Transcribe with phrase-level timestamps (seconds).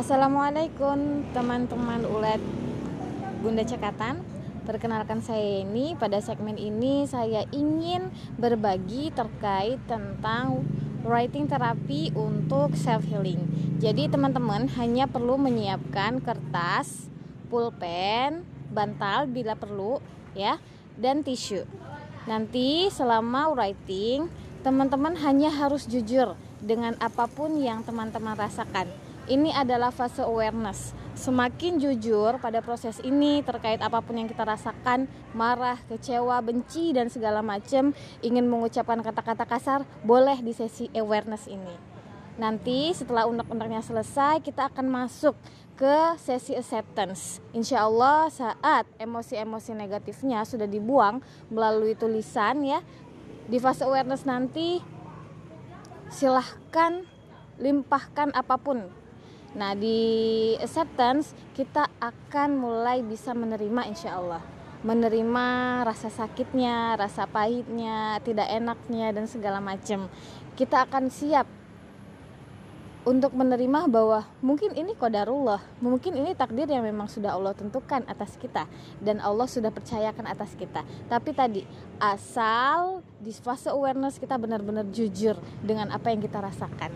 [0.00, 2.40] Assalamualaikum teman-teman ulat
[3.44, 4.24] Bunda Cekatan
[4.64, 8.08] Perkenalkan saya ini pada segmen ini saya ingin
[8.40, 10.64] berbagi terkait tentang
[11.04, 13.44] writing terapi untuk self healing.
[13.76, 17.12] Jadi teman-teman hanya perlu menyiapkan kertas,
[17.52, 18.40] pulpen,
[18.72, 20.00] bantal bila perlu
[20.32, 20.56] ya
[20.96, 21.68] dan tisu.
[22.24, 24.32] Nanti selama writing
[24.64, 28.88] teman-teman hanya harus jujur dengan apa pun yang teman-teman rasakan
[29.30, 30.90] ini adalah fase awareness.
[31.14, 37.06] Semakin jujur pada proses ini terkait apa pun yang kita rasakan, marah, kecewa, benci dan
[37.06, 41.72] segala macam, ingin mengucapkan kata-kata kasar, boleh di sesi awareness ini.
[42.42, 45.38] Nanti setelah unek-uneknya selesai, kita akan masuk
[45.78, 47.38] ke sesi acceptance.
[47.54, 51.22] Insya Allah saat emosi-emosi negatifnya sudah dibuang
[51.52, 52.82] melalui tulisan ya,
[53.46, 54.80] di fase awareness nanti
[56.10, 57.06] silahkan
[57.60, 58.99] limpahkan apa pun
[59.50, 59.98] Nah, di
[60.62, 64.42] acceptance kita akan mulai bisa menerima insya Allah
[64.80, 65.46] menerima
[65.84, 70.08] rasa sakitnya, rasa pahitnya, tidak enaknya dan segala macam.
[70.56, 71.44] Kita akan siap
[73.00, 78.36] untuk menerima bahwa mungkin ini kodarullah, mungkin ini takdir yang memang sudah Allah tentukan atas
[78.36, 78.68] kita
[79.00, 80.84] dan Allah sudah percayakan atas kita.
[81.08, 81.62] Tapi tadi
[81.96, 86.92] asal di fase awareness kita benar-benar jujur dengan apa yang kita rasakan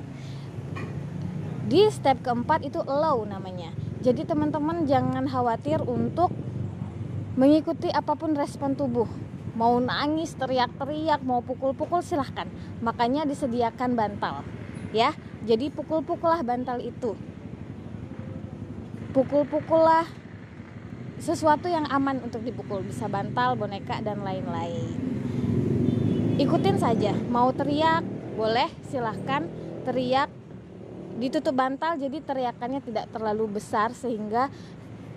[1.64, 3.72] di step keempat itu low namanya.
[4.04, 6.28] Jadi teman-teman jangan khawatir untuk
[7.40, 9.08] mengikuti apa pun respon tubuh.
[9.54, 12.50] Mau nangis teriak-teriak mau pukul-pukul silahkan.
[12.84, 14.44] Makanya disediakan bantal
[14.92, 15.16] ya.
[15.44, 17.16] Jadi pukul-pukullah bantal itu.
[19.16, 20.04] Pukul-pukullah
[21.16, 22.84] sesuatu yang aman untuk dipukul.
[22.84, 25.00] Bisa bantal boneka dan lain-lain.
[26.36, 27.14] Ikutin saja.
[27.30, 28.02] Mau teriak
[28.34, 29.46] boleh silahkan.
[29.84, 30.43] Teriak
[31.18, 34.50] ditutup bantal jadi teriakannya tidak terlalu besar sehingga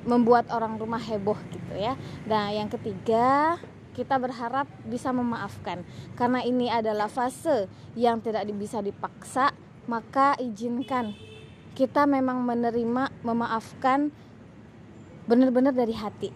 [0.08, 2.00] membuat orang rumah heboh gitu ya.
[2.24, 3.60] Nah, yang ketiga,
[3.92, 5.82] kita berharap bisa memaafkan
[6.14, 7.66] karena ini adalah fase
[7.98, 9.52] yang tidak bisa dipaksa,
[9.90, 11.18] maka izinkan
[11.74, 14.10] kita memang menerima memaafkan
[15.30, 16.30] benar-benar dari hati.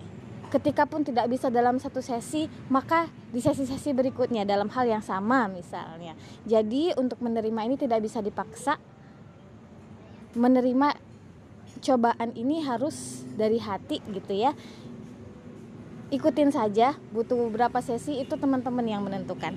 [0.51, 5.47] Ketika pun tidak bisa dalam satu sesi, maka di sesi-sesi berikutnya dalam hal yang sama
[5.47, 6.11] misalnya.
[6.43, 8.75] Jadi untuk menerima ini tidak bisa dipaksa,
[10.35, 10.97] menerima
[11.81, 14.53] cobaan ini harus dari hati gitu ya.
[16.11, 19.55] Ikutin saja butuh beberapa sesi itu teman-teman yang menentukan.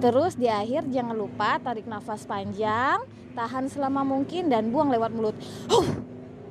[0.00, 3.04] Terus di akhir jangan lupa tarik nafas panjang
[3.36, 5.36] tahan selama mungkin dan buang lewat mulut.
[5.70, 5.86] Huh,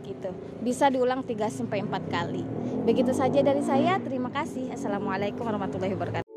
[0.08, 0.32] gitu.
[0.64, 2.44] Bisa diulang 3 sampai 4 kali.
[2.88, 4.72] Begitu saja dari saya terima kasih.
[4.72, 6.29] Assalamualaikum warahmatullahi wabarakatuh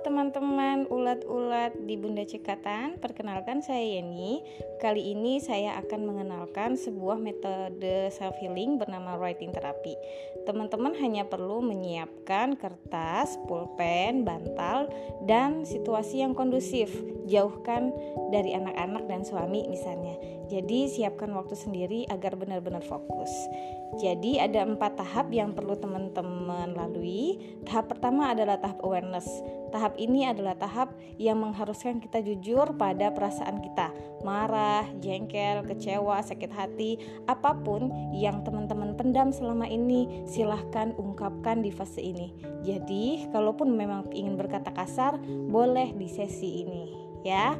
[0.00, 2.96] teman-teman ulat-ulat di Bunda Cekatan.
[2.98, 4.40] Perkenalkan saya Yeni.
[4.80, 9.92] Kali ini saya akan mengenalkan sebuah metode self-healing bernama writing therapy.
[10.48, 14.88] Teman-teman hanya perlu menyiapkan kertas, pulpen, bantal,
[15.28, 16.88] dan situasi yang kondusif.
[17.28, 17.92] Jauhkan
[18.32, 20.16] dari anak-anak dan suami misalnya.
[20.50, 23.30] Jadi siapkan waktu sendiri agar benar-benar fokus.
[24.02, 27.38] Jadi ada empat tahap yang perlu teman-teman lalui.
[27.66, 29.26] Tahap pertama adalah tahap awareness.
[29.70, 33.94] Tahap ini adalah tahap yang mengharuskan kita jujur pada perasaan kita,
[34.26, 36.98] marah, jengkel, kecewa, sakit hati,
[37.30, 42.34] apa pun yang teman-teman pendam selama ini, silahkan ungkapkan di fase ini.
[42.66, 46.90] Jadi, kalaupun memang ingin berkata kasar, boleh di sesi ini,
[47.22, 47.54] ya.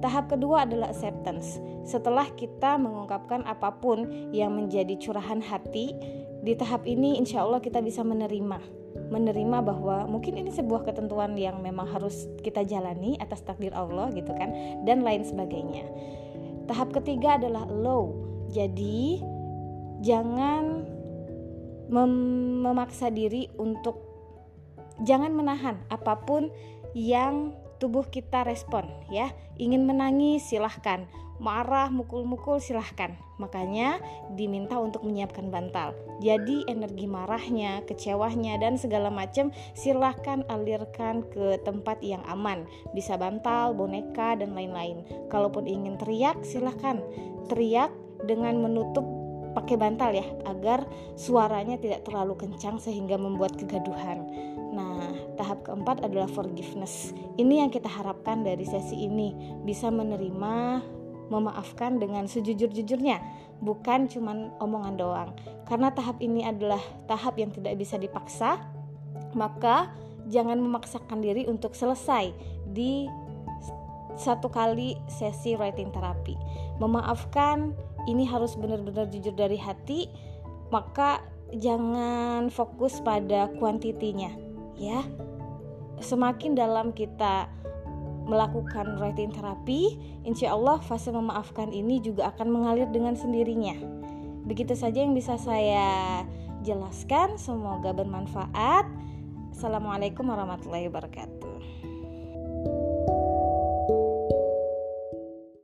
[0.00, 1.60] Tahap kedua adalah acceptance.
[1.84, 5.92] Setelah kita mengungkapkan apa pun yang menjadi curahan hati,
[6.44, 8.83] di tahap ini insya Allah kita bisa menerima.
[8.94, 14.32] Menerima bahwa mungkin ini sebuah ketentuan yang memang harus kita jalani atas takdir Allah gitu
[14.34, 14.50] kan
[14.86, 15.86] dan lain sebagainya.
[16.70, 18.14] Tahap ketiga adalah low.
[18.50, 19.20] Jadi
[20.00, 20.88] jangan
[21.88, 22.12] mem
[22.64, 24.00] memaksa diri untuk
[25.04, 26.48] jangan menahan apa pun
[26.96, 27.52] yang
[27.82, 31.04] tubuh kita respon ya ingin menangis silahkan
[31.42, 33.14] marah mukul-mukul silahkan.
[33.42, 33.98] Makanya
[34.38, 35.94] diminta untuk menyiapkan bantal.
[36.22, 42.66] Jadi energi marahnya kecewahnya dan segala macam silahkan alirkan ke tempat yang aman.
[42.94, 45.02] Bisa bantal boneka dan lain-lain.
[45.26, 47.02] Kalaupun ingin teriak silahkan.
[47.50, 47.90] Teriak
[48.24, 49.04] dengan menutup
[49.54, 50.82] pakai bantal ya agar
[51.14, 54.26] suaranya tidak terlalu kencang sehingga membuat kegaduhan.
[54.74, 57.14] Nah, tahap keempat adalah forgiveness.
[57.38, 59.30] Ini yang kita harapkan dari sesi ini.
[59.62, 60.82] Bisa menerima
[61.32, 63.20] memaafkan dengan sejujur-jujurnya,
[63.64, 65.30] bukan cuma omongan doang.
[65.64, 68.60] Karena tahap ini adalah tahap yang tidak bisa dipaksa,
[69.32, 69.92] maka
[70.28, 72.32] jangan memaksakan diri untuk selesai
[72.72, 73.08] di
[74.14, 76.38] satu kali sesi writing terapi.
[76.78, 77.74] Memaafkan
[78.06, 80.06] ini harus benar-benar jujur dari hati,
[80.70, 81.24] maka
[81.56, 84.30] jangan fokus pada kuantitinya,
[84.78, 85.02] ya.
[86.02, 87.48] Semakin dalam kita
[88.24, 93.76] melakukan writing terapi, insya Allah fase memaafkan ini juga akan mengalir dengan sendirinya.
[94.44, 96.24] Begitu saja yang bisa saya
[96.64, 98.88] jelaskan, semoga bermanfaat.
[99.52, 101.73] Assalamualaikum warahmatullahi wabarakatuh.